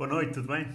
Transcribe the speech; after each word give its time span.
Boa 0.00 0.08
noite, 0.08 0.32
tudo 0.32 0.48
bem? 0.48 0.66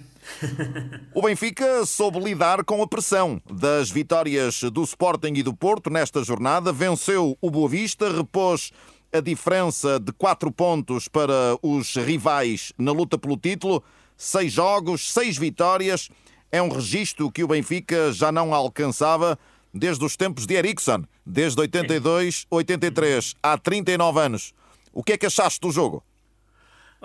o 1.12 1.20
Benfica 1.20 1.84
soube 1.84 2.20
lidar 2.20 2.64
com 2.64 2.80
a 2.84 2.88
pressão 2.88 3.42
das 3.52 3.90
vitórias 3.90 4.62
do 4.72 4.84
Sporting 4.84 5.34
e 5.34 5.42
do 5.42 5.52
Porto 5.52 5.90
nesta 5.90 6.24
jornada. 6.24 6.72
Venceu 6.72 7.36
o 7.42 7.50
Boa 7.50 7.68
Vista, 7.68 8.16
repôs 8.16 8.72
a 9.12 9.20
diferença 9.20 10.00
de 10.00 10.12
quatro 10.12 10.52
pontos 10.52 11.08
para 11.08 11.58
os 11.64 11.96
rivais 11.96 12.72
na 12.78 12.92
luta 12.92 13.18
pelo 13.18 13.36
título. 13.36 13.84
Seis 14.16 14.54
jogos, 14.54 15.12
seis 15.12 15.40
vitórias. 15.40 16.08
É 16.52 16.62
um 16.62 16.70
registro 16.70 17.32
que 17.32 17.44
o 17.44 17.48
Benfica 17.48 18.14
já 18.14 18.32
não 18.32 18.54
alcançava 18.54 19.40
desde 19.74 20.06
os 20.06 20.16
tempos 20.16 20.46
de 20.46 20.54
Ericsson, 20.54 21.04
desde 21.26 21.60
82, 21.62 22.46
83, 22.48 23.34
há 23.42 23.58
39 23.58 24.20
anos. 24.20 24.54
O 24.94 25.04
que 25.04 25.14
é 25.14 25.18
que 25.18 25.26
achaste 25.26 25.62
do 25.62 25.72
jogo? 25.72 26.04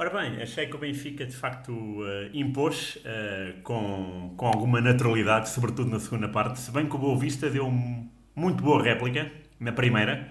Ora 0.01 0.09
bem, 0.09 0.41
achei 0.41 0.67
que 0.67 0.75
o 0.75 0.79
Benfica 0.79 1.27
de 1.27 1.37
facto 1.37 1.71
uh, 1.71 2.30
impôs 2.32 2.96
uh, 3.05 3.61
com, 3.62 4.32
com 4.35 4.46
alguma 4.46 4.81
naturalidade, 4.81 5.50
sobretudo 5.50 5.91
na 5.91 6.00
segunda 6.00 6.27
parte, 6.27 6.58
se 6.58 6.71
bem 6.71 6.89
que 6.89 6.96
o 6.96 6.99
Boa 6.99 7.18
Vista 7.18 7.50
deu 7.50 7.71
muito 8.35 8.64
boa 8.64 8.82
réplica 8.82 9.31
na 9.61 9.72
primeira. 9.72 10.27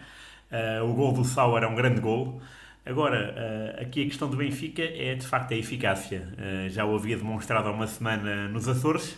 Uh, 0.51 0.89
o 0.89 0.95
gol 0.95 1.13
do 1.13 1.23
Sauer 1.23 1.61
é 1.61 1.67
um 1.67 1.75
grande 1.75 2.01
gol. 2.01 2.41
Agora, 2.83 3.75
aqui 3.79 4.01
a 4.01 4.05
questão 4.05 4.27
do 4.27 4.37
Benfica 4.37 4.81
é 4.81 5.13
de 5.13 5.27
facto 5.27 5.53
a 5.53 5.55
eficácia. 5.55 6.33
já 6.69 6.83
o 6.83 6.95
havia 6.95 7.15
demonstrado 7.15 7.69
há 7.69 7.71
uma 7.71 7.85
semana 7.85 8.47
nos 8.47 8.67
Açores 8.67 9.15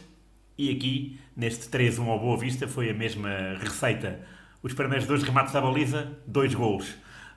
e 0.57 0.69
aqui, 0.69 1.17
neste 1.33 1.69
3-1 1.69 2.05
ao 2.09 2.19
Boa 2.19 2.35
Vista, 2.35 2.67
foi 2.67 2.89
a 2.89 2.93
mesma 2.93 3.29
receita. 3.57 4.19
Os 4.61 4.73
primeiros 4.73 5.07
dois 5.07 5.23
remates 5.23 5.55
à 5.55 5.61
baliza, 5.61 6.11
dois 6.27 6.53
gols. 6.53 6.93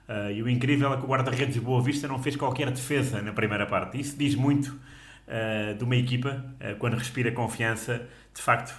Uh, 0.08 0.30
e 0.30 0.42
o 0.42 0.48
incrível 0.48 0.92
é 0.92 0.96
que 0.98 1.04
o 1.04 1.06
guarda-redes 1.06 1.54
de 1.54 1.60
Boa 1.60 1.80
Vista 1.82 2.06
não 2.06 2.18
fez 2.18 2.36
qualquer 2.36 2.70
defesa 2.70 3.22
na 3.22 3.32
primeira 3.32 3.66
parte. 3.66 3.98
Isso 3.98 4.16
diz 4.18 4.34
muito 4.34 4.68
uh, 4.68 5.74
de 5.74 5.82
uma 5.82 5.96
equipa, 5.96 6.44
uh, 6.60 6.76
quando 6.76 6.94
respira 6.94 7.32
confiança, 7.32 8.06
de 8.34 8.42
facto, 8.42 8.74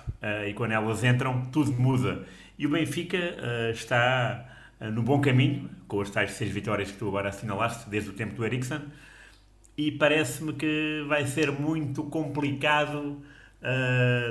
e 0.46 0.54
quando 0.54 0.74
elas 0.74 1.02
entram, 1.02 1.46
tudo 1.46 1.72
muda. 1.72 2.26
E 2.60 2.68
o 2.68 2.70
Benfica 2.70 3.18
está 3.72 4.46
no 4.92 5.02
bom 5.02 5.22
caminho, 5.22 5.70
com 5.88 6.02
as 6.02 6.10
tais 6.10 6.32
seis 6.32 6.52
vitórias 6.52 6.92
que 6.92 6.98
tu 6.98 7.08
agora 7.08 7.30
assinalaste, 7.30 7.90
desde 7.90 8.10
o 8.10 8.14
tempo 8.14 8.36
do 8.36 8.44
Eriksen, 8.44 8.82
e 9.78 9.94
parece-me 9.94 10.52
que 10.52 11.06
vai 11.08 11.26
ser 11.26 11.54
muito 11.54 12.04
complicado 12.04 13.22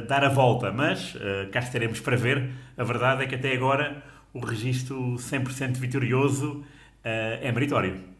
dar 0.06 0.24
a 0.24 0.28
volta, 0.28 0.70
mas 0.70 1.16
cá 1.50 1.60
estaremos 1.60 2.00
para 2.00 2.16
ver. 2.18 2.50
A 2.76 2.84
verdade 2.84 3.22
é 3.22 3.26
que 3.26 3.36
até 3.36 3.54
agora 3.54 4.04
o 4.34 4.40
registro 4.40 5.14
100% 5.14 5.78
vitorioso 5.78 6.62
é 7.04 7.52
meritório. 7.52 8.14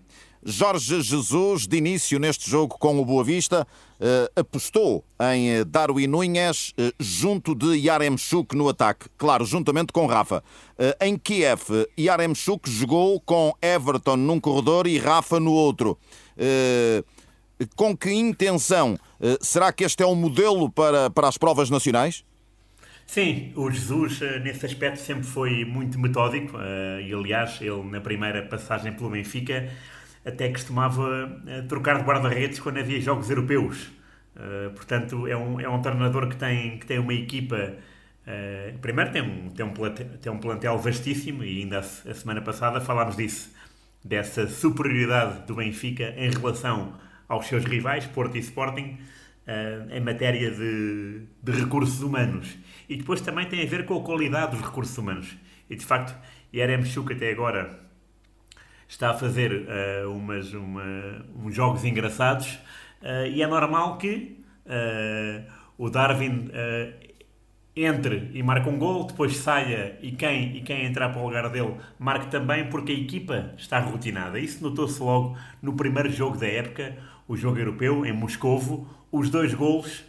Jorge 0.46 1.00
Jesus, 1.00 1.66
de 1.66 1.78
início 1.78 2.18
neste 2.18 2.50
jogo 2.50 2.76
com 2.78 3.00
o 3.00 3.04
Boa 3.04 3.24
Vista, 3.24 3.66
uh, 3.98 4.40
apostou 4.40 5.02
em 5.32 5.48
eh, 5.48 5.64
Darwin 5.64 6.06
Nunes 6.06 6.74
junto 7.00 7.54
de 7.54 7.78
Yaremchuk 7.78 8.54
no 8.54 8.68
ataque. 8.68 9.06
Claro, 9.16 9.46
juntamente 9.46 9.90
com 9.90 10.04
Rafa. 10.04 10.44
Em 11.00 11.16
Kiev, 11.16 11.86
Yaremchuk 11.98 12.68
jogou 12.68 13.18
com 13.20 13.54
Everton 13.62 14.16
num 14.16 14.38
corredor 14.38 14.86
e 14.86 14.98
Rafa 14.98 15.40
no 15.40 15.52
outro. 15.52 15.96
com 17.74 17.96
que 17.96 18.12
intenção? 18.12 18.98
será 19.40 19.72
que 19.72 19.84
este 19.84 20.02
é 20.02 20.06
um 20.06 20.14
modelo 20.14 20.70
para, 20.70 21.08
para 21.08 21.28
as 21.28 21.38
provas 21.38 21.70
nacionais? 21.70 22.22
Sim, 23.06 23.52
o 23.54 23.70
Jesus 23.70 24.20
eh, 24.22 24.38
nesse 24.40 24.64
aspecto 24.66 24.98
sempre 24.98 25.24
foi 25.24 25.64
muito 25.64 25.98
metódico 25.98 26.56
eh, 26.58 27.02
e 27.02 27.14
aliás 27.14 27.60
ele 27.60 27.82
na 27.84 28.00
primeira 28.00 28.42
passagem 28.42 28.92
pelo 28.92 29.10
Benfica 29.10 29.70
até 30.24 30.48
costumava 30.50 31.40
eh, 31.46 31.62
trocar 31.62 31.98
de 31.98 32.04
guarda-redes 32.04 32.58
quando 32.60 32.78
havia 32.78 33.00
jogos 33.00 33.28
europeus. 33.30 33.90
Portanto, 34.74 35.28
é 35.28 35.36
um, 35.36 35.60
é 35.60 35.68
um 35.68 35.80
treinador 35.80 36.28
que 36.28 36.34
tem, 36.36 36.76
que 36.78 36.86
tem 36.86 36.98
uma 36.98 37.14
equipa. 37.14 37.74
Primeiro, 38.80 39.12
tem 39.12 39.22
um, 39.22 39.50
tem, 39.50 39.64
um 39.64 39.72
plantel, 39.72 40.06
tem 40.20 40.32
um 40.32 40.38
plantel 40.38 40.76
vastíssimo 40.78 41.44
e 41.44 41.60
ainda 41.62 41.78
a 41.78 41.82
semana 41.82 42.40
passada 42.42 42.80
falámos 42.80 43.16
disso, 43.16 43.54
dessa 44.02 44.48
superioridade 44.48 45.46
do 45.46 45.54
Benfica 45.54 46.14
em 46.16 46.30
relação 46.30 46.94
aos 47.28 47.46
seus 47.46 47.64
rivais, 47.64 48.06
Porto 48.06 48.36
e 48.36 48.40
Sporting 48.40 48.98
em 49.90 50.00
matéria 50.00 50.50
de, 50.50 51.22
de, 51.42 51.52
recursos 51.52 52.00
humanos. 52.00 52.56
E 52.88 52.96
depois 52.96 53.20
também 53.20 53.46
tem 53.46 53.62
a 53.62 53.66
ver 53.66 53.84
com 53.84 53.98
a 53.98 54.02
qualidade 54.02 54.56
dos 54.56 54.64
recursos 54.64 54.96
humanos. 54.96 55.36
E 55.68 55.76
de 55.76 55.84
facto, 55.84 56.16
Yaremchuk 56.52 57.12
até 57.12 57.30
agora 57.30 57.78
está 58.88 59.10
a 59.10 59.14
fazer 59.14 59.52
uh, 59.52 60.10
umas, 60.10 60.52
uma, 60.54 61.26
uns 61.42 61.54
jogos 61.54 61.84
engraçados 61.84 62.54
uh, 63.02 63.26
e 63.26 63.42
é 63.42 63.46
normal 63.46 63.98
que 63.98 64.42
o 65.76 65.90
Darwin 65.90 66.50
entre 67.76 68.30
e 68.32 68.42
marque 68.42 68.68
um 68.68 68.78
gol, 68.78 69.04
depois 69.04 69.36
saia 69.36 69.98
e 70.00 70.12
quem, 70.12 70.56
e 70.56 70.60
quem 70.62 70.84
entrar 70.84 71.08
para 71.08 71.20
o 71.20 71.24
lugar 71.24 71.50
dele 71.50 71.74
marque 71.98 72.28
também, 72.28 72.68
porque 72.68 72.92
a 72.92 72.94
equipa 72.94 73.52
está 73.56 73.80
rotinada. 73.80 74.38
Isso 74.38 74.62
notou-se 74.62 75.02
logo 75.02 75.36
no 75.60 75.74
primeiro 75.74 76.10
jogo 76.10 76.38
da 76.38 76.46
época, 76.46 76.96
o 77.26 77.36
jogo 77.36 77.58
europeu, 77.58 78.06
em 78.06 78.12
Moscovo, 78.12 78.88
os 79.16 79.30
dois 79.30 79.54
golos 79.54 80.04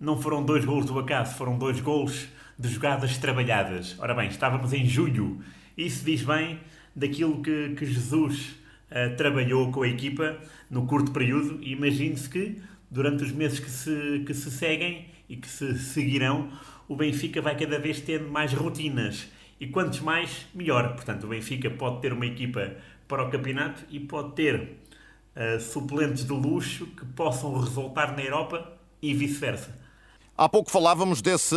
não 0.00 0.18
foram 0.18 0.42
dois 0.42 0.64
golos 0.64 0.86
do 0.86 0.98
acaso, 0.98 1.36
foram 1.36 1.58
dois 1.58 1.78
golos 1.78 2.26
de 2.58 2.70
jogadas 2.70 3.18
trabalhadas. 3.18 3.94
Ora 3.98 4.14
bem, 4.14 4.28
estávamos 4.28 4.72
em 4.72 4.86
julho. 4.86 5.42
Isso 5.76 6.02
diz 6.06 6.22
bem 6.22 6.58
daquilo 6.96 7.42
que, 7.42 7.74
que 7.76 7.84
Jesus 7.84 8.56
uh, 8.90 9.14
trabalhou 9.14 9.70
com 9.70 9.82
a 9.82 9.88
equipa 9.88 10.38
no 10.70 10.86
curto 10.86 11.12
período 11.12 11.62
imagine-se 11.62 12.30
que 12.30 12.62
durante 12.90 13.24
os 13.24 13.30
meses 13.30 13.60
que 13.60 13.70
se, 13.70 14.24
que 14.26 14.32
se 14.32 14.50
seguem 14.50 15.10
e 15.28 15.36
que 15.36 15.46
se 15.46 15.78
seguirão, 15.78 16.50
o 16.88 16.96
Benfica 16.96 17.42
vai 17.42 17.54
cada 17.58 17.78
vez 17.78 18.00
tendo 18.00 18.30
mais 18.30 18.54
rotinas. 18.54 19.28
E 19.60 19.66
quantos 19.66 20.00
mais, 20.00 20.46
melhor. 20.54 20.94
Portanto, 20.94 21.24
o 21.24 21.28
Benfica 21.28 21.68
pode 21.68 22.00
ter 22.00 22.14
uma 22.14 22.24
equipa 22.24 22.74
para 23.06 23.22
o 23.22 23.30
campeonato 23.30 23.84
e 23.90 24.00
pode 24.00 24.32
ter 24.34 24.79
suplentes 25.60 26.24
de 26.24 26.32
luxo 26.32 26.86
que 26.86 27.04
possam 27.04 27.58
resultar 27.60 28.16
na 28.16 28.22
Europa 28.22 28.72
e 29.00 29.14
vice-versa. 29.14 29.80
Há 30.36 30.48
pouco 30.48 30.70
falávamos 30.70 31.20
desse, 31.20 31.54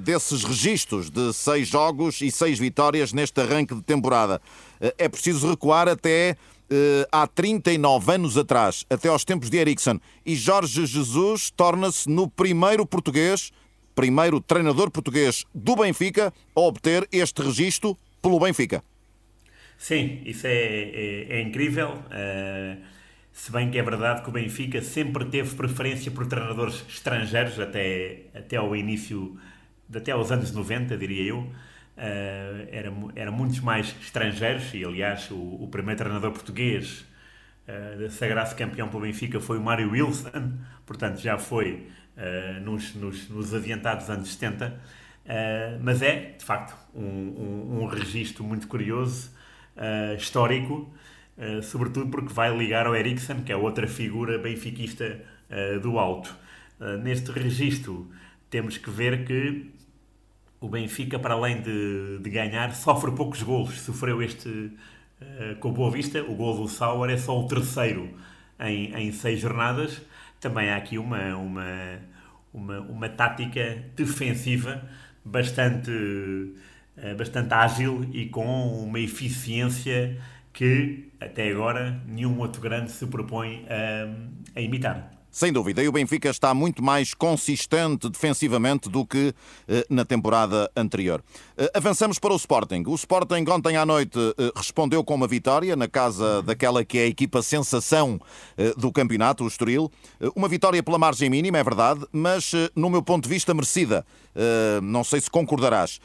desses 0.00 0.42
registros 0.42 1.10
de 1.10 1.34
seis 1.34 1.68
jogos 1.68 2.22
e 2.22 2.30
seis 2.30 2.58
vitórias 2.58 3.12
neste 3.12 3.38
arranque 3.40 3.74
de 3.74 3.82
temporada. 3.82 4.40
Eh, 4.80 4.94
é 4.96 5.08
preciso 5.08 5.50
recuar 5.50 5.86
até 5.86 6.34
uh, 6.70 7.06
há 7.12 7.26
39 7.26 8.14
anos 8.14 8.38
atrás, 8.38 8.86
até 8.88 9.08
aos 9.08 9.22
tempos 9.22 9.50
de 9.50 9.58
Ericsson. 9.58 10.00
E 10.24 10.34
Jorge 10.34 10.86
Jesus 10.86 11.50
torna-se 11.50 12.08
no 12.08 12.26
primeiro 12.26 12.86
português, 12.86 13.50
primeiro 13.94 14.40
treinador 14.40 14.90
português 14.90 15.44
do 15.54 15.76
Benfica 15.76 16.32
a 16.56 16.60
obter 16.60 17.06
este 17.12 17.42
registro 17.42 17.98
pelo 18.22 18.40
Benfica. 18.40 18.82
Sim, 19.80 20.20
isso 20.26 20.46
é, 20.46 20.52
é, 20.52 21.26
é 21.38 21.40
incrível. 21.40 21.94
Uh, 21.94 22.78
se 23.32 23.50
bem 23.50 23.70
que 23.70 23.78
é 23.78 23.82
verdade 23.82 24.22
que 24.22 24.28
o 24.28 24.32
Benfica 24.32 24.82
sempre 24.82 25.24
teve 25.24 25.54
preferência 25.56 26.12
por 26.12 26.26
treinadores 26.26 26.84
estrangeiros, 26.86 27.58
até, 27.58 28.24
até 28.34 28.56
ao 28.56 28.76
início, 28.76 29.38
até 29.92 30.12
aos 30.12 30.30
anos 30.30 30.52
90, 30.52 30.98
diria 30.98 31.22
eu. 31.30 31.38
Uh, 31.38 32.68
era, 32.70 32.92
era 33.16 33.30
muitos 33.30 33.60
mais 33.60 33.96
estrangeiros, 34.02 34.74
e 34.74 34.84
aliás, 34.84 35.30
o, 35.30 35.36
o 35.36 35.68
primeiro 35.70 35.96
treinador 35.98 36.32
português 36.32 37.06
uh, 37.66 38.04
a 38.04 38.10
sagrar-se 38.10 38.54
campeão 38.54 38.86
pelo 38.88 39.00
Benfica 39.00 39.40
foi 39.40 39.56
o 39.56 39.62
Mário 39.62 39.90
Wilson, 39.92 40.58
portanto 40.84 41.20
já 41.20 41.38
foi 41.38 41.88
uh, 42.18 42.60
nos, 42.60 42.94
nos, 42.94 43.30
nos, 43.30 43.54
adiantados 43.54 44.10
anos 44.10 44.30
70. 44.34 44.78
Uh, 45.24 45.80
mas 45.82 46.02
é, 46.02 46.34
de 46.38 46.44
facto, 46.44 46.76
um, 46.94 47.02
um, 47.02 47.82
um 47.82 47.86
registro 47.86 48.44
muito 48.44 48.68
curioso 48.68 49.39
uh, 49.80 50.14
histórico, 50.14 50.92
uh, 51.38 51.62
sobretudo 51.62 52.10
porque 52.10 52.32
vai 52.32 52.56
ligar 52.56 52.86
ao 52.86 52.94
Eriksen, 52.94 53.42
que 53.42 53.50
é 53.50 53.56
outra 53.56 53.88
figura 53.88 54.38
benfiquista 54.38 55.20
uh, 55.50 55.80
do 55.80 55.98
alto. 55.98 56.34
neste 57.02 57.30
registro, 57.30 58.10
temos 58.48 58.78
que 58.78 58.90
ver 58.90 59.26
que 59.26 59.70
o 60.60 60.68
Benfica, 60.68 61.18
para 61.18 61.34
além 61.34 61.60
de, 61.60 62.18
de 62.20 62.30
ganhar, 62.30 62.74
sofre 62.74 63.12
poucos 63.12 63.42
golos. 63.42 63.80
Sofreu 63.80 64.22
este 64.22 64.72
com 65.60 65.68
o 65.68 65.72
Boa 65.72 65.90
Vista, 65.90 66.22
o 66.22 66.34
gol 66.34 66.56
do 66.56 66.68
Sauer 66.68 67.10
é 67.10 67.18
só 67.18 67.38
o 67.38 67.46
terceiro 67.46 68.08
em, 68.58 68.94
em 68.94 69.12
seis 69.12 69.40
jornadas. 69.40 70.00
Também 70.40 70.70
há 70.70 70.76
aqui 70.76 70.96
uma, 70.98 71.36
uma, 71.36 71.98
uma, 72.52 72.80
uma 72.80 73.08
tática 73.10 73.84
defensiva 73.94 74.82
bastante 75.22 75.90
bastante 77.16 77.52
ágil 77.54 78.06
e 78.12 78.26
com 78.26 78.84
uma 78.84 79.00
eficiência 79.00 80.18
que 80.52 81.10
até 81.20 81.50
agora 81.50 82.00
nenhum 82.06 82.38
outro 82.38 82.60
grande 82.60 82.90
se 82.90 83.06
propõe 83.06 83.64
a, 83.68 84.58
a 84.58 84.60
imitar. 84.60 85.10
Sem 85.30 85.52
dúvida, 85.52 85.80
e 85.80 85.86
o 85.86 85.92
Benfica 85.92 86.28
está 86.28 86.52
muito 86.52 86.82
mais 86.82 87.14
consistente 87.14 88.08
defensivamente 88.08 88.88
do 88.88 89.06
que 89.06 89.32
eh, 89.68 89.86
na 89.88 90.04
temporada 90.04 90.68
anterior. 90.74 91.22
Eh, 91.56 91.70
avançamos 91.72 92.18
para 92.18 92.32
o 92.32 92.36
Sporting. 92.36 92.82
O 92.88 92.94
Sporting 92.96 93.44
ontem 93.48 93.76
à 93.76 93.86
noite 93.86 94.18
eh, 94.18 94.50
respondeu 94.56 95.04
com 95.04 95.14
uma 95.14 95.28
vitória 95.28 95.76
na 95.76 95.86
casa 95.86 96.42
daquela 96.42 96.84
que 96.84 96.98
é 96.98 97.04
a 97.04 97.06
equipa 97.06 97.42
sensação 97.42 98.20
eh, 98.58 98.74
do 98.76 98.90
campeonato, 98.90 99.44
o 99.44 99.46
Estoril. 99.46 99.88
Eh, 100.20 100.28
uma 100.34 100.48
vitória 100.48 100.82
pela 100.82 100.98
margem 100.98 101.30
mínima, 101.30 101.58
é 101.58 101.62
verdade, 101.62 102.04
mas 102.10 102.52
eh, 102.52 102.68
no 102.74 102.90
meu 102.90 103.00
ponto 103.00 103.22
de 103.22 103.28
vista 103.28 103.54
merecida. 103.54 104.04
não 104.82 105.04
sei 105.04 105.20
se 105.20 105.30
concordarás. 105.30 106.00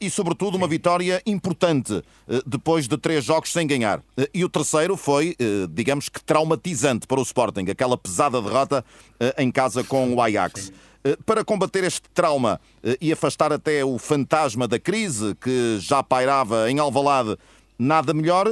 E 0.00 0.08
sobretudo 0.08 0.56
uma 0.56 0.66
vitória 0.68 1.22
importante 1.26 2.02
depois 2.46 2.88
de 2.88 2.96
três 2.96 3.24
jogos 3.24 3.52
sem 3.52 3.66
ganhar. 3.66 4.02
e 4.32 4.44
o 4.44 4.48
terceiro 4.48 4.96
foi, 4.96 5.36
digamos 5.70 6.08
que 6.08 6.22
traumatizante 6.22 7.06
para 7.06 7.20
o 7.20 7.22
Sporting, 7.22 7.66
aquela 7.70 7.96
pesada 7.96 8.40
derrota 8.40 8.84
eh, 9.20 9.34
em 9.38 9.50
casa 9.50 9.82
com 9.84 10.14
o 10.14 10.20
Ajax. 10.20 10.72
Eh, 11.04 11.16
para 11.24 11.44
combater 11.44 11.84
este 11.84 12.08
trauma 12.14 12.60
eh, 12.82 12.96
e 13.00 13.12
afastar 13.12 13.52
até 13.52 13.84
o 13.84 13.98
fantasma 13.98 14.68
da 14.68 14.78
crise 14.78 15.34
que 15.36 15.78
já 15.80 16.02
pairava 16.02 16.70
em 16.70 16.78
Alvalade, 16.78 17.36
nada 17.78 18.14
melhor 18.14 18.46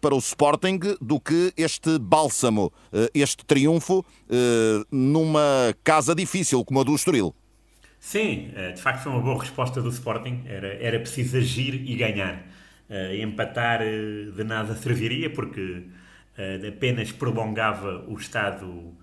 para 0.00 0.14
o 0.14 0.18
Sporting 0.18 0.80
do 1.00 1.20
que 1.20 1.52
este 1.54 1.98
bálsamo, 1.98 2.72
este 3.12 3.44
triunfo 3.44 4.02
numa 4.90 5.76
casa 5.84 6.14
difícil 6.14 6.64
como 6.64 6.80
a 6.80 6.82
do 6.82 6.94
Estoril. 6.94 7.34
Sim, 8.00 8.50
de 8.74 8.80
facto 8.80 9.02
foi 9.02 9.12
uma 9.12 9.20
boa 9.20 9.38
resposta 9.40 9.80
do 9.82 9.88
Sporting. 9.90 10.42
Era, 10.46 10.68
era 10.82 10.98
preciso 10.98 11.36
agir 11.36 11.74
e 11.74 11.94
ganhar. 11.96 12.42
Empatar 13.22 13.80
de 13.80 14.42
nada 14.44 14.74
serviria 14.74 15.30
porque 15.30 15.84
apenas 16.66 17.12
prolongava 17.12 18.04
o 18.08 18.14
estado 18.18 18.94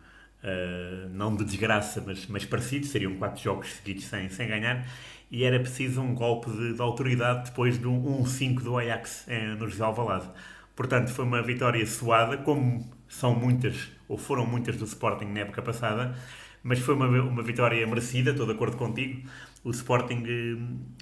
não 1.12 1.36
de 1.36 1.44
desgraça, 1.44 2.04
mas, 2.06 2.26
mas 2.28 2.46
parecido, 2.46 2.86
seriam 2.86 3.16
quatro 3.16 3.42
jogos 3.44 3.74
seguidos 3.74 4.06
sem, 4.06 4.30
sem 4.30 4.48
ganhar, 4.48 4.86
e 5.30 5.44
era 5.44 5.60
preciso 5.60 6.02
um 6.02 6.14
golpe 6.14 6.50
de, 6.52 6.74
de 6.74 6.82
autoridade 6.82 7.50
depois 7.50 7.78
de 7.80 7.88
um 7.88 8.22
1-5 8.24 8.62
do 8.64 8.78
Ajax 8.78 9.26
eh, 9.28 9.56
no 9.56 9.68
José 9.68 9.84
Alvalade. 9.84 10.30
Portanto, 10.76 11.10
foi 11.12 11.26
uma 11.26 11.42
vitória 11.42 11.86
suada, 11.86 12.38
como 12.38 12.88
são 13.10 13.36
muitas, 13.36 13.90
ou 14.08 14.18
foram 14.18 14.46
muitas 14.46 14.78
do 14.78 14.86
Sporting 14.86 15.26
na 15.26 15.42
época 15.42 15.62
passada, 15.62 16.16
mas 16.64 16.80
foi 16.80 16.96
uma, 16.96 17.08
uma 17.08 17.44
vitória 17.44 17.86
merecida, 17.88 18.32
estou 18.32 18.46
de 18.46 18.52
acordo 18.54 18.78
contigo. 18.78 19.28
O 19.64 19.72
Sporting 19.72 20.24
eh, 20.28 20.58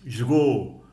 jogou 0.06 0.86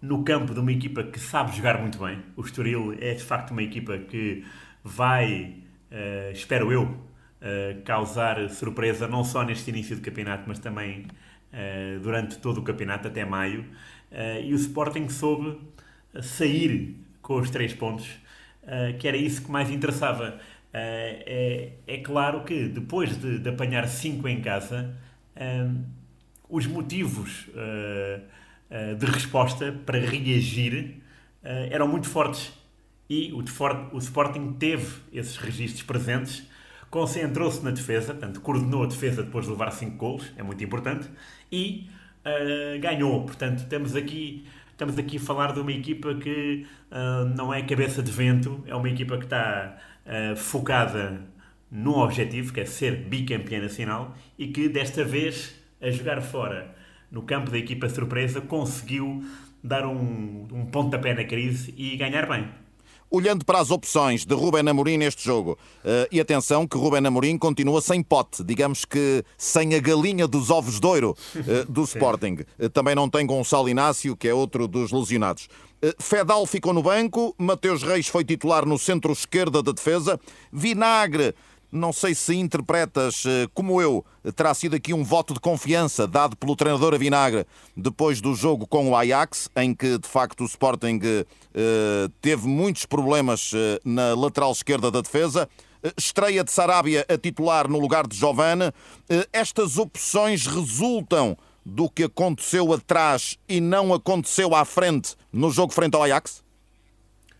no 0.00 0.22
campo 0.22 0.54
de 0.54 0.60
uma 0.60 0.72
equipa 0.72 1.02
que 1.02 1.18
sabe 1.18 1.56
jogar 1.56 1.78
muito 1.80 1.98
bem. 1.98 2.22
O 2.36 2.42
Estoril 2.42 2.96
é 3.00 3.14
de 3.14 3.22
facto 3.22 3.50
uma 3.50 3.62
equipa 3.62 3.98
que 3.98 4.44
vai, 4.82 5.56
uh, 5.90 6.32
espero 6.32 6.72
eu, 6.72 6.84
uh, 6.84 7.82
causar 7.84 8.48
surpresa 8.48 9.08
não 9.08 9.24
só 9.24 9.42
neste 9.42 9.70
início 9.70 9.96
de 9.96 10.02
campeonato, 10.02 10.44
mas 10.46 10.58
também 10.58 11.06
uh, 11.52 12.00
durante 12.00 12.38
todo 12.38 12.58
o 12.58 12.62
campeonato, 12.62 13.08
até 13.08 13.24
maio. 13.24 13.64
E 14.42 14.54
o 14.54 14.56
Sporting 14.56 15.10
soube 15.10 15.60
sair 16.22 16.96
com 17.20 17.36
os 17.36 17.50
três 17.50 17.74
pontos, 17.74 18.08
que 18.98 19.06
era 19.06 19.18
isso 19.18 19.42
que 19.42 19.50
mais 19.50 19.70
interessava. 19.70 20.40
É, 20.80 21.72
é, 21.86 21.98
claro 21.98 22.44
que 22.44 22.68
depois 22.68 23.16
de, 23.16 23.38
de 23.38 23.48
apanhar 23.48 23.88
cinco 23.88 24.28
em 24.28 24.40
casa, 24.40 24.94
os 26.48 26.66
motivos 26.66 27.46
de 28.98 29.06
resposta 29.06 29.72
para 29.86 29.98
reagir 29.98 30.96
eram 31.42 31.88
muito 31.88 32.08
fortes. 32.08 32.52
E 33.08 33.32
o, 33.32 33.42
o 33.92 33.98
Sporting 33.98 34.54
teve 34.58 34.86
esses 35.12 35.36
registros 35.36 35.82
presentes 35.82 36.46
concentrou-se 36.90 37.62
na 37.62 37.70
defesa, 37.70 38.14
portanto, 38.14 38.40
coordenou 38.40 38.82
a 38.82 38.86
defesa 38.86 39.22
depois 39.22 39.44
de 39.44 39.50
levar 39.50 39.70
5 39.70 39.96
golos, 39.96 40.32
é 40.38 40.42
muito 40.42 40.64
importante, 40.64 41.06
e 41.52 41.86
ganhou. 42.80 43.24
Portanto, 43.24 43.66
temos 43.68 43.94
aqui, 43.96 44.46
estamos 44.70 44.98
aqui 44.98 45.16
a 45.16 45.20
falar 45.20 45.52
de 45.52 45.60
uma 45.60 45.72
equipa 45.72 46.14
que 46.14 46.66
uh, 46.90 47.24
não 47.36 47.52
é 47.52 47.62
cabeça 47.62 48.02
de 48.02 48.10
vento, 48.10 48.62
é 48.66 48.74
uma 48.74 48.88
equipa 48.88 49.16
que 49.18 49.24
está 49.24 49.76
uh, 50.08 50.36
focada 50.36 51.20
no 51.70 51.98
objetivo, 51.98 52.52
que 52.52 52.60
é 52.60 52.64
ser 52.64 52.96
bicampeã 52.96 53.60
nacional, 53.60 54.16
e 54.38 54.48
que 54.48 54.68
desta 54.68 55.04
vez, 55.04 55.54
a 55.80 55.90
jogar 55.90 56.20
fora, 56.22 56.74
no 57.10 57.22
campo 57.22 57.50
da 57.50 57.58
equipa 57.58 57.88
surpresa, 57.88 58.40
conseguiu 58.40 59.22
dar 59.62 59.86
um, 59.86 60.48
um 60.50 60.66
pontapé 60.66 61.14
na 61.14 61.24
crise 61.24 61.74
e 61.76 61.96
ganhar 61.96 62.26
bem 62.26 62.48
olhando 63.10 63.44
para 63.44 63.58
as 63.58 63.70
opções 63.70 64.24
de 64.24 64.34
Ruben 64.34 64.68
Amorim 64.68 64.98
neste 64.98 65.24
jogo. 65.24 65.58
Uh, 65.84 66.08
e 66.10 66.20
atenção 66.20 66.66
que 66.66 66.76
Ruben 66.76 67.06
Amorim 67.06 67.38
continua 67.38 67.80
sem 67.80 68.02
pote, 68.02 68.44
digamos 68.44 68.84
que 68.84 69.24
sem 69.36 69.74
a 69.74 69.80
galinha 69.80 70.26
dos 70.26 70.50
ovos 70.50 70.78
de 70.80 70.86
ouro 70.86 71.16
uh, 71.34 71.70
do 71.70 71.82
Sporting. 71.82 72.38
Uh, 72.58 72.68
também 72.68 72.94
não 72.94 73.08
tem 73.08 73.26
Gonçalo 73.26 73.68
Inácio, 73.68 74.16
que 74.16 74.28
é 74.28 74.34
outro 74.34 74.68
dos 74.68 74.92
lesionados. 74.92 75.48
Fedal 76.00 76.44
ficou 76.44 76.72
no 76.72 76.82
banco, 76.82 77.32
Mateus 77.38 77.84
Reis 77.84 78.08
foi 78.08 78.24
titular 78.24 78.66
no 78.66 78.76
centro-esquerda 78.76 79.62
da 79.62 79.70
defesa, 79.70 80.18
Vinagre 80.52 81.36
não 81.70 81.92
sei 81.92 82.14
se 82.14 82.34
interpretas, 82.34 83.24
eh, 83.26 83.46
como 83.52 83.80
eu, 83.80 84.04
terá 84.34 84.54
sido 84.54 84.76
aqui 84.76 84.94
um 84.94 85.04
voto 85.04 85.34
de 85.34 85.40
confiança 85.40 86.06
dado 86.06 86.36
pelo 86.36 86.56
treinador 86.56 86.94
a 86.94 86.98
Vinagre 86.98 87.46
depois 87.76 88.20
do 88.20 88.34
jogo 88.34 88.66
com 88.66 88.90
o 88.90 88.96
Ajax, 88.96 89.50
em 89.54 89.74
que 89.74 89.98
de 89.98 90.08
facto 90.08 90.40
o 90.42 90.46
Sporting 90.46 90.98
eh, 91.02 92.08
teve 92.20 92.46
muitos 92.48 92.86
problemas 92.86 93.52
eh, 93.54 93.80
na 93.84 94.14
lateral 94.14 94.52
esquerda 94.52 94.90
da 94.90 95.00
defesa. 95.00 95.48
Estreia 95.96 96.42
de 96.42 96.50
Sarabia 96.50 97.06
a 97.08 97.16
titular 97.16 97.68
no 97.68 97.78
lugar 97.78 98.04
de 98.06 98.16
Giovane. 98.16 98.72
Estas 99.32 99.78
opções 99.78 100.44
resultam 100.44 101.36
do 101.64 101.88
que 101.88 102.02
aconteceu 102.02 102.72
atrás 102.72 103.38
e 103.48 103.60
não 103.60 103.94
aconteceu 103.94 104.56
à 104.56 104.64
frente 104.64 105.14
no 105.32 105.52
jogo 105.52 105.72
frente 105.72 105.94
ao 105.94 106.02
Ajax? 106.02 106.42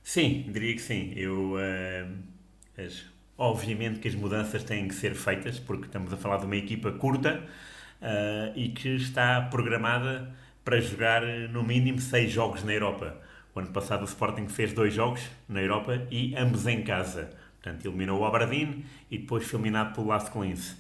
Sim, 0.05 0.47
diria 0.49 0.75
que 0.75 0.81
sim. 0.83 1.13
Eu. 1.17 1.55
Uh, 1.55 2.13
Obviamente 3.41 4.01
que 4.01 4.09
as 4.09 4.17
mudanças 4.17 4.65
têm 4.65 4.89
que 4.89 4.95
ser 4.97 5.15
feitas, 5.15 5.61
porque 5.61 5.87
estamos 5.87 6.13
a 6.13 6.17
falar 6.17 6.39
de 6.39 6.47
uma 6.47 6.57
equipa 6.57 6.91
curta 6.91 7.41
uh, 8.03 8.53
e 8.57 8.71
que 8.71 8.97
está 8.97 9.41
programada 9.43 10.35
para 10.65 10.81
jogar 10.81 11.23
no 11.49 11.63
mínimo 11.63 12.01
seis 12.01 12.33
jogos 12.33 12.65
na 12.65 12.73
Europa. 12.73 13.17
O 13.55 13.61
ano 13.61 13.69
passado 13.69 14.03
o 14.03 14.05
Sporting 14.07 14.49
fez 14.49 14.73
dois 14.73 14.93
jogos 14.93 15.23
na 15.49 15.63
Europa 15.63 16.05
e 16.11 16.35
ambos 16.35 16.67
em 16.67 16.83
casa. 16.83 17.31
Portanto, 17.63 17.87
eliminou 17.87 18.19
o 18.19 18.25
Aberdeen 18.25 18.85
e 19.09 19.19
depois 19.19 19.45
foi 19.45 19.61
eliminado 19.61 19.95
pelo 19.95 20.09
Las 20.09 20.29
Linz. 20.35 20.77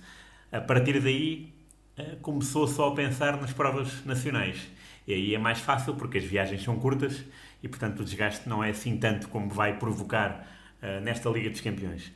A 0.50 0.60
partir 0.60 1.00
daí, 1.00 1.54
uh, 1.96 2.16
começou 2.16 2.66
só 2.66 2.88
a 2.88 2.94
pensar 2.94 3.40
nas 3.40 3.52
provas 3.52 4.04
nacionais. 4.04 4.66
E 5.06 5.14
aí 5.14 5.32
é 5.32 5.38
mais 5.38 5.60
fácil 5.60 5.94
porque 5.94 6.18
as 6.18 6.24
viagens 6.24 6.64
são 6.64 6.76
curtas 6.80 7.24
e, 7.62 7.68
portanto, 7.68 8.00
o 8.00 8.04
desgaste 8.04 8.48
não 8.48 8.64
é 8.64 8.70
assim 8.70 8.96
tanto 8.96 9.28
como 9.28 9.48
vai 9.48 9.78
provocar 9.78 10.44
uh, 10.82 11.00
nesta 11.00 11.30
Liga 11.30 11.50
dos 11.50 11.60
Campeões. 11.60 12.12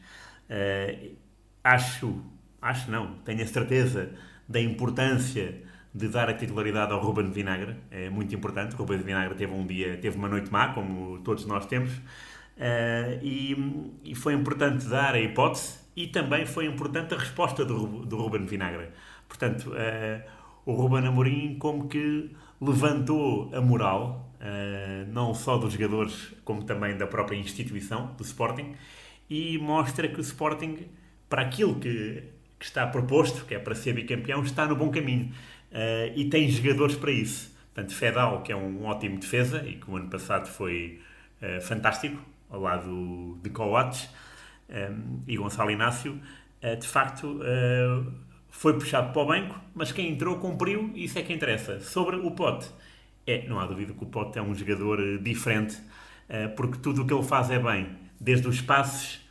Uh, 0.53 1.17
acho, 1.65 2.23
acho 2.61 2.91
não, 2.91 3.15
tenho 3.25 3.43
a 3.43 3.47
certeza 3.47 4.13
da 4.47 4.61
importância 4.61 5.63
de 5.94 6.09
dar 6.09 6.29
a 6.29 6.35
titularidade 6.35 6.93
ao 6.93 7.01
Ruben 7.01 7.31
Vinagre. 7.31 7.77
É 7.91 8.11
muito 8.11 8.35
importante. 8.35 8.75
O 8.75 8.79
Ruben 8.79 8.99
Vinagre 8.99 9.35
teve 9.35 9.53
um 9.53 9.67
dia, 9.67 9.97
teve 9.97 10.17
uma 10.17 10.29
noite 10.29 10.51
má, 10.51 10.69
como 10.69 11.19
todos 11.21 11.47
nós 11.47 11.67
temos. 11.67 11.93
Uh, 11.93 13.19
e, 13.23 13.91
e, 14.05 14.15
foi 14.15 14.35
importante 14.35 14.87
dar 14.87 15.15
a 15.15 15.21
hipótese 15.21 15.79
e 15.97 16.06
também 16.06 16.44
foi 16.44 16.67
importante 16.67 17.15
a 17.15 17.19
resposta 17.19 17.65
do, 17.65 18.05
do 18.05 18.17
Ruben 18.17 18.44
Vinagre. 18.44 18.89
Portanto, 19.27 19.71
uh, 19.71 20.23
o 20.65 20.73
Ruben 20.73 21.06
Amorim 21.06 21.56
como 21.59 21.89
que 21.89 22.31
levantou 22.61 23.51
a 23.55 23.61
moral, 23.61 24.32
uh, 24.37 25.11
não 25.13 25.35
só 25.35 25.56
dos 25.56 25.73
jogadores, 25.73 26.35
como 26.44 26.63
também 26.65 26.97
da 26.97 27.06
própria 27.06 27.37
instituição, 27.37 28.15
do 28.17 28.23
Sporting, 28.23 28.75
e 29.32 29.56
mostra 29.56 30.06
que 30.08 30.19
o 30.19 30.20
Sporting, 30.20 30.91
para 31.27 31.41
aquilo 31.41 31.77
que, 31.77 32.22
que 32.58 32.67
está 32.67 32.86
proposto, 32.86 33.46
que 33.46 33.55
é 33.55 33.58
para 33.58 33.74
ser 33.74 33.94
bicampeão, 33.94 34.43
está 34.43 34.67
no 34.67 34.77
bom 34.77 34.91
caminho. 34.91 35.32
Uh, 35.70 36.12
e 36.15 36.27
tem 36.29 36.51
jogadores 36.51 36.96
para 36.96 37.10
isso. 37.10 37.51
Portanto, 37.72 37.94
Fedal, 37.94 38.43
que 38.43 38.53
é 38.53 38.56
um 38.56 38.84
ótimo 38.84 39.19
defesa 39.19 39.67
e 39.67 39.77
que 39.77 39.91
o 39.91 39.96
ano 39.96 40.10
passado 40.10 40.48
foi 40.48 41.01
uh, 41.41 41.62
fantástico, 41.62 42.22
ao 42.51 42.60
lado 42.60 43.39
de 43.43 43.48
Coates 43.48 44.10
um, 44.69 44.74
eh, 44.74 44.93
e 45.29 45.36
Gonçalo 45.39 45.70
Inácio, 45.70 46.20
uh, 46.62 46.77
de 46.77 46.86
facto 46.86 47.41
foi 48.51 48.74
puxado 48.74 49.15
para 49.15 49.22
o 49.22 49.27
banco, 49.27 49.58
mas 49.74 49.93
quem 49.93 50.10
entrou 50.10 50.36
cumpriu 50.36 50.93
e 50.94 51.05
isso 51.05 51.19
é 51.19 51.22
que 51.22 51.32
interessa. 51.32 51.81
Sobre 51.81 52.17
o 52.17 52.31
Pote, 52.32 52.69
é, 53.27 53.48
não 53.48 53.58
há 53.58 53.65
dúvida 53.65 53.94
que 53.94 54.05
o 54.05 54.06
Pote 54.06 54.39
é 54.39 54.43
um 54.43 54.55
jogador 54.55 55.19
diferente, 55.22 55.79
porque 56.55 56.77
tudo 56.77 57.01
o 57.01 57.06
que 57.06 57.15
ele 57.15 57.22
faz 57.22 57.51
é 57.51 57.58
bem, 57.58 57.89
desde 58.20 58.46
os 58.46 58.60
passes 58.60 59.21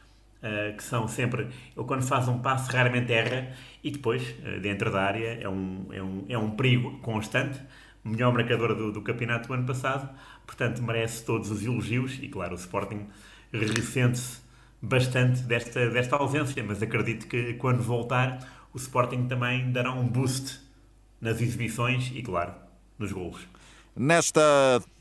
uh, 0.41 0.75
que 0.75 0.83
são 0.83 1.07
sempre. 1.07 1.43
Ele, 1.43 1.86
quando 1.86 2.03
faz 2.03 2.27
um 2.27 2.39
passo, 2.39 2.71
raramente 2.71 3.12
erra 3.12 3.51
e 3.83 3.91
depois, 3.91 4.21
uh, 4.21 4.60
dentro 4.60 4.91
da 4.91 5.01
área, 5.01 5.39
é 5.41 5.48
um, 5.48 5.88
é 5.91 6.01
um, 6.01 6.25
é 6.29 6.38
um 6.38 6.51
perigo 6.51 7.00
constante. 7.00 7.60
Melhor 8.03 8.33
marcador 8.33 8.75
do, 8.75 8.91
do 8.91 9.01
campeonato 9.01 9.48
do 9.48 9.53
ano 9.53 9.65
passado, 9.65 10.10
portanto, 10.45 10.81
merece 10.81 11.24
todos 11.24 11.51
os 11.51 11.63
elogios. 11.63 12.17
E 12.21 12.27
claro, 12.27 12.53
o 12.53 12.57
Sporting 12.57 13.07
ressente-se 13.53 14.41
bastante 14.81 15.43
desta, 15.43 15.89
desta 15.89 16.15
ausência, 16.15 16.63
mas 16.63 16.81
acredito 16.81 17.27
que 17.27 17.53
quando 17.53 17.83
voltar 17.83 18.39
o 18.74 18.77
Sporting 18.77 19.27
também 19.27 19.71
dará 19.71 19.93
um 19.93 20.07
boost 20.07 20.60
nas 21.19 21.39
exibições 21.41 22.12
e, 22.15 22.24
claro, 22.24 22.53
nos 22.98 23.12
golos. 23.12 23.48
Nesta 23.95 24.41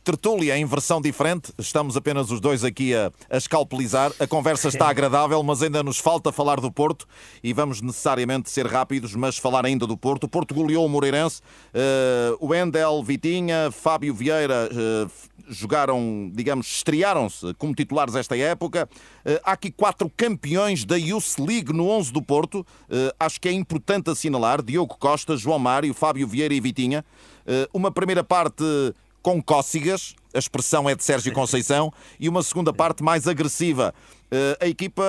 tertúlia 0.03 0.57
em 0.57 0.65
versão 0.65 1.01
diferente, 1.01 1.53
estamos 1.59 1.97
apenas 1.97 2.31
os 2.31 2.41
dois 2.41 2.65
aqui 2.65 2.95
a, 2.95 3.13
a 3.31 3.37
escalpelizar. 3.37 4.13
A 4.19 4.27
conversa 4.27 4.69
está 4.69 4.89
agradável, 4.91 5.41
mas 5.43 5.63
ainda 5.63 5.83
nos 5.83 5.99
falta 5.99 6.33
falar 6.33 6.61
do 6.61 6.73
Porto 6.73 7.07
e 7.45 7.53
vamos 7.53 7.81
necessariamente 7.81 8.51
ser 8.51 8.67
rápidos, 8.67 9.15
mas 9.15 9.39
falar 9.39 9.65
ainda 9.65 9.87
do 9.87 9.97
Porto. 9.97 10.25
O 10.25 10.29
Porto 10.29 10.55
goleou 10.55 10.85
o 10.85 10.89
Moreirense, 10.89 11.41
uh, 11.73 12.37
o 12.41 12.55
Endel, 12.55 13.03
Vitinha, 13.05 13.71
Fábio 13.71 14.13
Vieira 14.13 14.69
uh, 14.73 15.11
jogaram, 15.49 16.31
digamos, 16.33 16.67
estrearam-se 16.67 17.55
como 17.55 17.75
titulares 17.75 18.15
esta 18.17 18.37
época. 18.37 18.89
Uh, 19.25 19.39
há 19.45 19.53
aqui 19.53 19.71
quatro 19.71 20.11
campeões 20.17 20.85
da 20.85 20.97
Youth 20.97 21.39
League 21.39 21.73
no 21.73 21.89
11 21.89 22.13
do 22.13 22.23
Porto. 22.23 22.67
acho 23.19 23.41
que 23.41 23.49
é 23.49 23.53
importante 23.53 24.11
assinalar: 24.11 24.63
Diogo 24.63 24.97
Costa, 24.99 25.37
João 25.37 25.59
Mário, 25.59 25.95
Fábio 25.95 26.27
Vieira 26.27 26.55
e 26.55 26.61
Vitinha. 26.61 27.05
Uma 27.73 27.91
primeira 27.91 28.25
parte 28.25 28.65
com 29.23 29.43
cócegas, 29.43 30.15
a 30.35 30.39
expressão 30.39 30.89
é 30.89 30.95
de 30.95 31.05
Sérgio 31.05 31.33
Conceição, 31.33 31.93
e 32.19 32.29
uma 32.29 32.43
segunda 32.43 32.73
parte 32.73 33.03
mais 33.03 33.27
agressiva. 33.27 33.95
Eh, 34.31 34.59
a 34.61 34.67
equipa. 34.67 35.03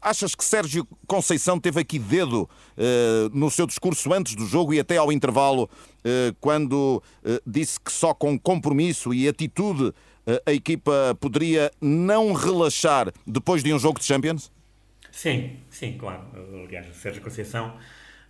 Achas 0.00 0.34
que 0.34 0.44
Sérgio 0.44 0.86
Conceição 1.06 1.58
teve 1.58 1.80
aqui 1.80 1.98
dedo 1.98 2.42
uh, 2.42 3.30
no 3.32 3.50
seu 3.50 3.66
discurso 3.66 4.12
antes 4.12 4.34
do 4.34 4.44
jogo 4.44 4.74
e 4.74 4.78
até 4.78 4.98
ao 4.98 5.10
intervalo, 5.10 5.66
quando 6.42 7.02
disse 7.46 7.80
que 7.80 7.90
só 7.90 8.12
com 8.12 8.38
compromisso 8.38 9.14
e 9.14 9.26
atitude 9.26 9.94
a 10.44 10.52
equipa 10.52 11.16
poderia 11.18 11.70
não 11.80 12.34
relaxar 12.34 13.10
depois 13.26 13.64
de 13.64 13.72
um 13.72 13.78
jogo 13.78 13.98
de 13.98 14.04
Champions? 14.04 14.52
Sim, 15.10 15.56
sim, 15.70 15.96
claro. 15.96 16.20
Aliás, 16.66 16.94
Sérgio 16.96 17.22
Conceição 17.22 17.74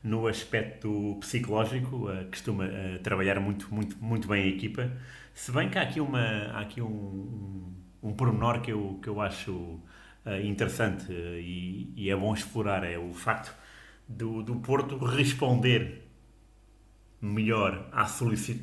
no 0.04 0.26
aspecto 0.26 1.16
psicológico, 1.18 2.10
uh, 2.10 2.26
costuma 2.26 2.66
uh, 2.66 2.98
trabalhar 3.02 3.40
muito, 3.40 3.74
muito, 3.74 3.96
muito 3.98 4.28
bem 4.28 4.44
a 4.44 4.46
equipa. 4.46 4.92
Se 5.32 5.50
bem 5.50 5.70
que 5.70 5.78
há 5.78 5.82
aqui, 5.82 5.98
uma, 5.98 6.20
há 6.52 6.60
aqui 6.60 6.82
um, 6.82 6.86
um, 8.02 8.10
um 8.10 8.12
pormenor 8.12 8.60
que 8.60 8.70
eu, 8.70 9.00
que 9.02 9.08
eu 9.08 9.18
acho 9.22 9.50
uh, 9.50 9.80
interessante 10.44 11.10
e, 11.10 11.90
e, 11.96 12.10
é 12.10 12.14
bom 12.14 12.34
explorar, 12.34 12.84
é 12.84 12.98
o 12.98 13.14
facto 13.14 13.56
do, 14.06 14.42
do 14.42 14.56
Porto 14.56 14.98
responder 14.98 16.02
melhor 17.18 17.88
às, 17.90 18.20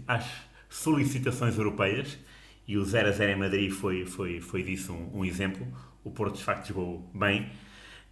às 0.07 0.25
solicitações 0.69 1.57
europeias 1.57 2.19
e 2.67 2.77
o 2.77 2.85
0 2.85 3.09
a 3.09 3.11
0 3.11 3.31
em 3.31 3.35
Madrid 3.35 3.71
foi, 3.71 4.05
foi, 4.05 4.39
foi 4.39 4.61
disso 4.61 4.93
um, 4.93 5.21
um 5.21 5.25
exemplo. 5.25 5.67
O 6.03 6.11
Porto 6.11 6.35
de 6.35 6.43
facto 6.43 6.67
jogou 6.67 7.09
bem 7.15 7.49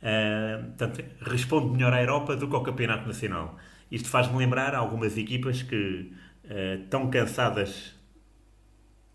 Uh, 0.02 0.64
portanto, 0.78 1.04
responde 1.22 1.72
melhor 1.72 1.92
à 1.94 2.02
Europa 2.02 2.36
do 2.36 2.48
que 2.48 2.56
ao 2.56 2.64
Campeonato 2.64 3.06
Nacional. 3.06 3.58
Isto 3.92 4.08
faz-me 4.08 4.38
lembrar 4.38 4.74
algumas 4.74 5.18
equipas 5.18 5.62
que 5.62 6.14
uh, 6.46 6.84
estão 6.84 7.10
cansadas, 7.10 7.96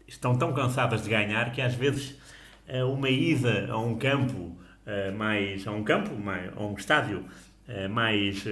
estão 0.07 0.37
tão 0.37 0.53
cansadas 0.53 1.03
de 1.03 1.09
ganhar 1.09 1.53
que 1.53 1.63
às 1.63 1.75
vezes 1.75 2.21
uh, 2.69 2.87
uma 2.93 3.09
ida 3.09 3.69
a 3.71 3.79
um 3.79 3.97
campo 3.97 4.59
mais 5.17 5.67
a 5.67 5.71
um 5.71 5.83
campo, 5.83 6.15
mais, 6.15 6.53
a 6.55 6.63
um 6.63 6.75
estádio 6.75 7.25
mais 7.89 8.45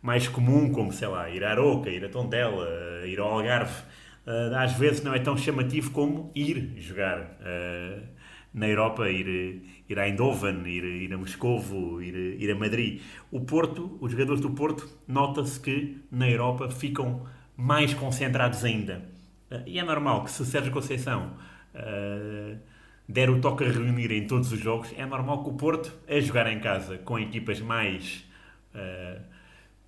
mais 0.00 0.28
comum, 0.28 0.70
como 0.70 0.92
sei 0.92 1.08
lá, 1.08 1.28
ir 1.28 1.42
a 1.42 1.50
Aroca, 1.50 1.90
ir 1.90 2.04
a 2.04 2.08
Tondela, 2.08 3.04
ir 3.04 3.18
ao 3.18 3.32
Algarve, 3.32 3.82
às 4.56 4.74
vezes 4.74 5.02
não 5.02 5.12
é 5.12 5.18
tão 5.18 5.36
chamativo 5.36 5.90
como 5.90 6.30
ir 6.36 6.74
jogar 6.78 7.36
na 8.52 8.66
Europa, 8.66 9.08
ir, 9.08 9.62
ir 9.88 9.98
a 9.98 10.08
Eindhoven, 10.08 10.66
ir, 10.66 10.84
ir 10.84 11.14
a 11.14 11.18
Moscovo, 11.18 12.02
ir, 12.02 12.14
ir 12.14 12.50
a 12.50 12.54
Madrid. 12.54 13.00
O 13.30 13.40
Porto, 13.40 13.96
os 14.00 14.10
jogadores 14.10 14.40
do 14.40 14.50
Porto, 14.50 14.88
nota-se 15.06 15.60
que 15.60 15.98
na 16.10 16.28
Europa 16.28 16.68
ficam 16.68 17.26
mais 17.56 17.94
concentrados 17.94 18.64
ainda. 18.64 19.02
E 19.66 19.78
é 19.78 19.82
normal 19.82 20.24
que 20.24 20.30
se 20.30 20.44
Sérgio 20.44 20.72
Conceição 20.72 21.32
uh, 21.74 22.58
der 23.08 23.28
o 23.28 23.40
toque 23.40 23.64
a 23.64 23.68
reunir 23.68 24.12
em 24.12 24.26
todos 24.26 24.52
os 24.52 24.58
jogos, 24.60 24.92
é 24.96 25.04
normal 25.04 25.42
que 25.42 25.50
o 25.50 25.54
Porto, 25.54 25.92
a 26.08 26.20
jogar 26.20 26.46
em 26.46 26.60
casa 26.60 26.98
com 26.98 27.18
equipas 27.18 27.60
mais, 27.60 28.24
uh, 28.74 29.20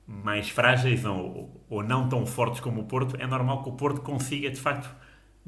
mais 0.06 0.48
frágeis 0.48 1.04
ou, 1.04 1.64
ou 1.70 1.82
não 1.82 2.08
tão 2.08 2.26
fortes 2.26 2.60
como 2.60 2.80
o 2.80 2.84
Porto, 2.84 3.16
é 3.18 3.26
normal 3.26 3.62
que 3.62 3.68
o 3.68 3.72
Porto 3.72 4.00
consiga 4.00 4.50
de 4.50 4.60
facto 4.60 4.90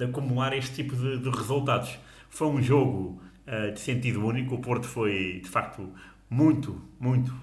acumular 0.01 0.57
este 0.57 0.83
tipo 0.83 0.97
de, 0.97 1.19
de 1.19 1.31
resultados. 1.31 1.99
Foi 2.31 2.49
um 2.49 2.63
jogo 2.63 3.23
uh, 3.47 3.73
de 3.73 3.81
sentido 3.81 4.25
único. 4.25 4.55
O 4.55 4.59
Porto 4.59 4.87
foi, 4.87 5.41
de 5.43 5.49
facto, 5.49 5.93
muito, 6.29 6.81
muito. 6.99 7.35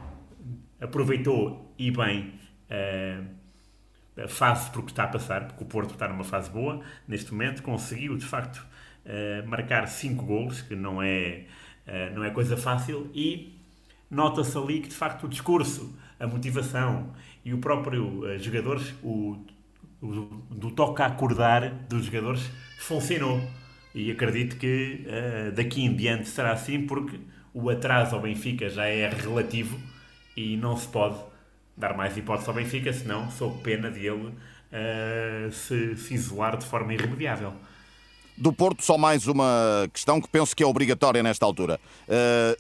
Aproveitou 0.80 1.74
e 1.78 1.92
bem 1.92 2.34
uh, 2.70 4.22
a 4.24 4.28
fase 4.28 4.70
por 4.72 4.84
que 4.84 4.92
está 4.92 5.06
a 5.06 5.08
passar, 5.08 5.48
porque 5.48 5.64
o 5.64 5.68
Porto 5.68 5.94
está 5.94 6.08
numa 6.08 6.24
fase 6.24 6.50
boa 6.50 6.82
neste 7.08 7.32
momento. 7.32 7.64
Conseguiu, 7.64 8.18
de 8.18 8.26
facto, 8.26 8.66
uh, 9.06 9.48
marcar 9.48 9.88
5 9.88 10.26
golos, 10.26 10.62
que 10.62 10.76
não 10.76 11.02
é, 11.02 11.46
não 12.14 12.24
é 12.24 12.30
coisa 12.30 12.58
fácil. 12.58 13.10
E 13.14 13.58
nota-se 14.10 14.58
ali 14.58 14.82
que, 14.82 14.90
de 14.90 14.96
facto, 14.96 15.26
o 15.26 15.30
discurso, 15.30 15.98
a 16.20 16.28
motivação 16.28 17.12
e 17.44 17.54
o 17.54 17.58
próprio 17.58 18.38
jogadores, 18.38 18.94
o, 19.02 19.44
o, 20.02 20.08
do 20.50 20.72
toque 20.72 21.02
a 21.02 21.08
acordar 21.08 21.70
dos 21.88 22.06
jogadores, 22.06 22.52
funcionou. 22.80 23.42
E 23.94 24.12
acredito 24.12 24.58
que 24.58 25.06
uh, 25.06 25.52
daqui 25.52 25.84
em 25.84 25.94
diante 25.94 26.28
será 26.30 26.54
assim, 26.54 26.86
porque 26.86 27.20
o 27.54 27.70
atraso 27.70 28.16
ao 28.16 28.22
Benfica 28.22 28.70
já 28.70 28.86
é 28.86 29.10
relativo 29.10 29.78
e 30.36 30.56
não 30.56 30.78
se 30.78 30.88
pode 30.88 31.20
dar 31.76 31.96
mais 31.96 32.16
hipótese 32.16 32.48
ao 32.48 32.56
Benfica, 32.56 32.94
senão 32.94 33.30
sou 33.32 33.58
pena 33.58 33.92
de 33.92 34.06
ele 34.06 34.28
uh, 34.28 35.52
se, 35.52 35.96
se 35.98 36.14
isolar 36.14 36.58
de 36.58 36.66
forma 36.66 36.94
irremediável. 36.94 37.54
Do 38.38 38.52
Porto, 38.52 38.84
só 38.84 38.98
mais 38.98 39.28
uma 39.28 39.88
questão 39.94 40.20
que 40.20 40.28
penso 40.28 40.56
que 40.56 40.64
é 40.64 40.66
obrigatória 40.66 41.22
nesta 41.22 41.46
altura. 41.46 41.80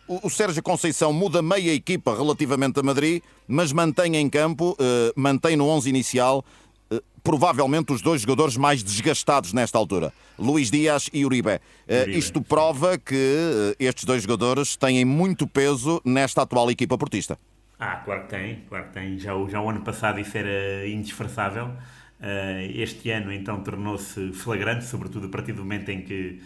Uh, 0.07 0.19
o 0.23 0.29
Sérgio 0.29 0.61
Conceição 0.61 1.11
muda 1.11 1.41
meia 1.41 1.73
equipa 1.73 2.15
relativamente 2.15 2.79
a 2.79 2.83
Madrid, 2.83 3.23
mas 3.47 3.71
mantém 3.71 4.17
em 4.17 4.29
campo, 4.29 4.73
uh, 4.73 5.13
mantém 5.15 5.55
no 5.55 5.67
11 5.67 5.89
inicial 5.89 6.45
provavelmente 7.23 7.91
os 7.91 8.01
dois 8.01 8.21
jogadores 8.21 8.57
mais 8.57 8.83
desgastados 8.83 9.53
nesta 9.53 9.77
altura, 9.77 10.11
Luís 10.37 10.71
Dias 10.71 11.09
e 11.13 11.25
Uribe. 11.25 11.59
Eh, 11.87 12.01
Uribe. 12.03 12.17
Isto 12.17 12.41
prova 12.41 12.97
que 12.97 13.15
eh, 13.15 13.75
estes 13.79 14.03
dois 14.03 14.23
jogadores 14.23 14.75
têm 14.75 15.05
muito 15.05 15.47
peso 15.47 16.01
nesta 16.03 16.41
atual 16.41 16.69
equipa 16.71 16.97
portista. 16.97 17.37
Ah, 17.79 17.97
claro 17.97 18.23
que 18.23 18.29
tem, 18.29 18.63
claro 18.67 18.85
que 18.85 18.93
tem. 18.93 19.17
Já, 19.17 19.31
já 19.49 19.61
o 19.61 19.69
ano 19.69 19.81
passado 19.81 20.19
isso 20.19 20.37
era 20.37 20.87
indisfarçável. 20.87 21.71
Este 22.75 23.09
ano 23.09 23.33
então 23.33 23.63
tornou-se 23.63 24.31
flagrante, 24.33 24.85
sobretudo 24.85 25.25
a 25.25 25.29
partir 25.29 25.53
do 25.53 25.63
momento 25.63 25.89
em 25.89 26.03
que 26.03 26.39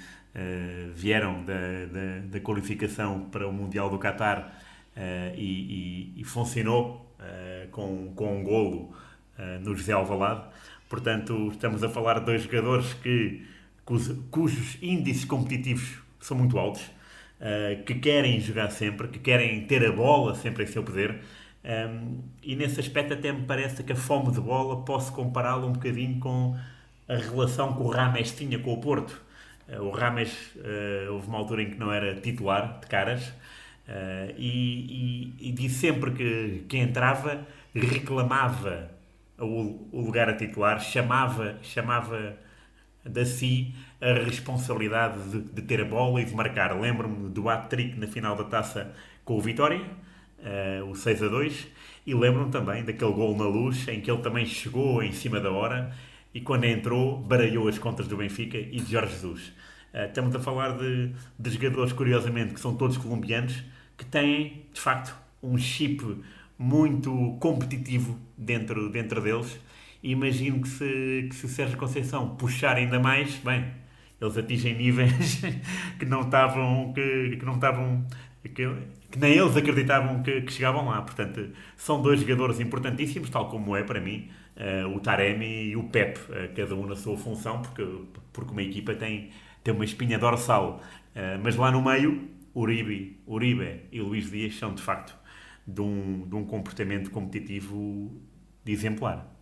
vieram 0.93 1.43
da, 1.43 1.53
da, 1.91 2.19
da 2.31 2.39
qualificação 2.39 3.27
para 3.29 3.45
o 3.45 3.51
Mundial 3.51 3.89
do 3.89 3.99
Qatar 3.99 4.53
e, 5.35 6.13
e, 6.15 6.21
e 6.21 6.23
funcionou 6.23 7.13
com, 7.71 8.13
com 8.15 8.39
um 8.39 8.43
golo 8.45 8.93
uh, 9.39 9.59
no 9.61 9.75
José 9.75 9.93
Alvalade. 9.93 10.43
Portanto, 10.89 11.49
estamos 11.51 11.83
a 11.83 11.89
falar 11.89 12.19
de 12.19 12.25
dois 12.25 12.43
jogadores 12.43 12.93
que, 12.93 13.45
cujos, 14.31 14.77
índices 14.81 15.25
competitivos 15.25 15.99
são 16.19 16.37
muito 16.37 16.57
altos, 16.57 16.81
uh, 16.81 17.83
que 17.85 17.95
querem 17.95 18.39
jogar 18.39 18.69
sempre, 18.71 19.07
que 19.07 19.19
querem 19.19 19.65
ter 19.65 19.85
a 19.85 19.91
bola 19.91 20.35
sempre 20.35 20.63
em 20.63 20.67
seu 20.67 20.83
poder. 20.83 21.21
Um, 21.63 21.67
ehm, 21.67 22.17
e 22.43 22.55
nesse 22.55 22.79
aspecto 22.79 23.13
até 23.13 23.31
me 23.31 23.43
parece 23.43 23.83
que 23.83 23.91
a 23.91 23.95
fome 23.95 24.31
de 24.31 24.39
bola 24.39 24.85
posso 24.85 25.11
compará-la 25.11 25.65
um 25.65 25.73
bocadinho 25.73 26.19
com 26.19 26.55
a 27.07 27.15
relação 27.15 27.73
que 27.73 27.81
o 27.81 27.87
Rames 27.87 28.31
tinha 28.31 28.59
com 28.59 28.73
o 28.73 28.77
Porto. 28.79 29.21
Uh, 29.67 29.81
o 29.81 29.89
Rames 29.89 30.31
uh, 30.57 31.11
houve 31.13 31.27
uma 31.27 31.39
altura 31.39 31.63
em 31.63 31.71
que 31.71 31.77
não 31.79 31.91
era 31.91 32.15
titular 32.21 32.79
de 32.79 32.87
caras 32.87 33.29
uh, 33.29 34.33
e, 34.37 35.33
e, 35.39 35.49
e 35.49 35.51
disse 35.51 35.79
sempre 35.79 36.11
que, 36.11 36.65
que 36.69 36.77
entrava 36.77 37.45
reclamava 37.73 38.94
o, 39.39 39.89
lugar 39.93 40.29
a 40.29 40.33
titular, 40.33 40.79
chamava, 40.79 41.57
chamava 41.61 42.37
da 43.03 43.25
si 43.25 43.73
a 44.01 44.13
responsabilidade 44.23 45.29
de, 45.29 45.41
de, 45.41 45.61
ter 45.61 45.81
a 45.81 45.85
bola 45.85 46.21
e 46.21 46.25
de 46.25 46.33
marcar. 46.33 46.79
Lembro-me 46.79 47.29
do 47.29 47.49
hat-trick 47.49 47.97
na 47.99 48.07
final 48.07 48.35
da 48.35 48.43
taça 48.43 48.93
com 49.23 49.37
o 49.37 49.41
Vitória, 49.41 49.81
uh, 50.39 50.85
o 50.89 50.95
6 50.95 51.23
a 51.23 51.27
2, 51.27 51.67
e 52.05 52.13
lembro-me 52.13 52.51
também 52.51 52.83
daquele 52.83 53.13
gol 53.13 53.35
na 53.37 53.45
luz 53.45 53.87
em 53.87 54.01
que 54.01 54.09
ele 54.09 54.21
também 54.21 54.45
chegou 54.45 55.03
em 55.03 55.11
cima 55.11 55.39
da 55.39 55.51
hora 55.51 55.91
e 56.33 56.41
quando 56.41 56.65
entrou 56.65 57.17
baralhou 57.17 57.67
as 57.67 57.77
contas 57.77 58.07
do 58.07 58.17
Benfica 58.17 58.57
e 58.57 58.79
de 58.79 58.91
Jorge 58.91 59.13
Jesus. 59.13 59.53
Uh, 59.93 60.07
estamos 60.07 60.35
a 60.35 60.39
falar 60.39 60.77
de, 60.77 61.11
de 61.37 61.49
jogadores, 61.49 61.93
curiosamente, 61.93 62.53
que 62.53 62.59
são 62.59 62.75
todos 62.75 62.97
colombianos, 62.97 63.63
que 63.97 64.05
têm, 64.05 64.65
de 64.73 64.81
facto, 64.81 65.15
um 65.41 65.57
chip 65.57 66.03
muito 66.57 67.37
competitivo 67.39 68.17
dentro, 68.37 68.89
dentro 68.89 69.21
deles. 69.21 69.59
E 70.01 70.11
imagino 70.11 70.61
que 70.61 70.67
se, 70.67 71.27
que 71.29 71.35
se 71.35 71.45
o 71.45 71.49
Sérgio 71.49 71.77
Conceição 71.77 72.35
puxar 72.35 72.77
ainda 72.77 72.99
mais, 72.99 73.35
bem, 73.37 73.65
eles 74.21 74.37
atingem 74.37 74.75
níveis 74.75 75.41
que 75.99 76.05
não 76.05 76.21
estavam, 76.21 76.93
que, 76.93 77.37
que 77.37 77.45
não 77.45 77.55
estavam 77.55 78.05
que, 78.43 78.67
que 79.11 79.19
nem 79.19 79.33
eles 79.33 79.55
acreditavam 79.57 80.21
que, 80.21 80.41
que, 80.41 80.53
chegavam 80.53 80.87
lá. 80.87 81.01
Portanto, 81.01 81.49
são 81.75 82.01
dois 82.01 82.19
jogadores 82.21 82.59
importantíssimos, 82.59 83.29
tal 83.29 83.49
como 83.49 83.75
é 83.75 83.83
para 83.83 83.99
mim 83.99 84.29
uh, 84.57 84.95
o 84.95 84.99
Taremi 84.99 85.69
e 85.69 85.75
o 85.75 85.83
Pep, 85.83 86.19
uh, 86.19 86.53
cada 86.55 86.75
um 86.75 86.85
na 86.85 86.95
sua 86.95 87.17
função, 87.17 87.61
porque, 87.61 87.85
porque 88.31 88.51
uma 88.51 88.61
equipa 88.63 88.93
tem, 88.93 89.29
tem 89.63 89.73
uma 89.73 89.85
espinha 89.85 90.19
dorsal. 90.19 90.81
Uh, 91.15 91.39
mas 91.43 91.55
lá 91.55 91.71
no 91.71 91.81
meio, 91.81 92.29
Uribe, 92.53 93.19
Uribe 93.27 93.81
e 93.91 94.01
Luís 94.01 94.29
Dias 94.29 94.55
são 94.55 94.73
de 94.73 94.81
facto 94.81 95.15
de 95.67 95.81
um, 95.81 96.27
de 96.27 96.35
um 96.35 96.45
comportamento 96.45 97.09
competitivo 97.11 98.11
de 98.63 98.71
exemplar. 98.71 99.35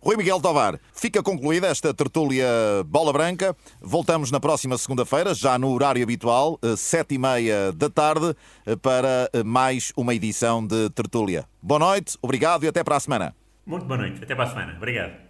Rui 0.00 0.16
Miguel 0.16 0.40
Tovar, 0.40 0.78
fica 0.92 1.22
concluída 1.22 1.66
esta 1.66 1.92
tertúlia 1.92 2.46
Bola 2.86 3.12
Branca. 3.12 3.56
Voltamos 3.80 4.30
na 4.30 4.38
próxima 4.38 4.78
segunda-feira, 4.78 5.34
já 5.34 5.58
no 5.58 5.72
horário 5.72 6.02
habitual, 6.02 6.60
eh, 6.62 6.76
sete 6.76 7.16
e 7.16 7.18
meia 7.18 7.72
da 7.72 7.90
tarde, 7.90 8.36
eh, 8.64 8.76
para 8.76 9.28
eh, 9.32 9.42
mais 9.42 9.92
uma 9.96 10.14
edição 10.14 10.64
de 10.64 10.90
tertúlia. 10.90 11.44
Boa 11.60 11.80
noite, 11.80 12.16
obrigado 12.22 12.64
e 12.64 12.68
até 12.68 12.84
para 12.84 12.96
a 12.96 13.00
semana. 13.00 13.34
Muito 13.64 13.84
boa 13.84 13.98
noite, 13.98 14.22
até 14.22 14.34
para 14.34 14.44
a 14.44 14.48
semana. 14.48 14.74
Obrigado. 14.76 15.25